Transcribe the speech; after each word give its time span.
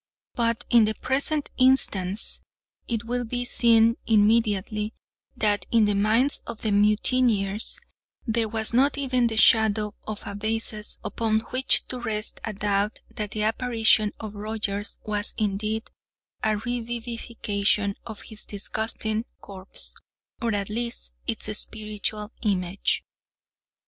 But, 0.33 0.65
in 0.71 0.85
the 0.85 0.95
present 0.95 1.51
instance, 1.59 2.41
it 2.87 3.05
will 3.05 3.23
be 3.23 3.45
seen 3.45 3.97
immediately, 4.07 4.95
that 5.37 5.67
in 5.69 5.85
the 5.85 5.93
minds 5.93 6.41
of 6.47 6.63
the 6.63 6.71
mutineers 6.71 7.79
there 8.25 8.47
was 8.47 8.73
not 8.73 8.97
even 8.97 9.27
the 9.27 9.37
shadow 9.37 9.93
of 10.07 10.25
a 10.25 10.33
basis 10.33 10.97
upon 11.03 11.41
which 11.51 11.85
to 11.89 11.99
rest 11.99 12.39
a 12.43 12.51
doubt 12.51 13.01
that 13.11 13.29
the 13.29 13.43
apparition 13.43 14.11
of 14.19 14.33
Rogers 14.33 14.97
was 15.03 15.35
indeed 15.37 15.83
a 16.41 16.57
revivification 16.57 17.93
of 18.03 18.21
his 18.23 18.43
disgusting 18.45 19.25
corpse, 19.39 19.93
or 20.41 20.55
at 20.55 20.69
least 20.71 21.13
its 21.27 21.55
spiritual 21.55 22.31
image. 22.41 23.03